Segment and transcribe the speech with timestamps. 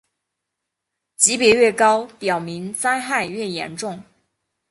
[1.15, 4.03] 级别越高表明灾害越严重。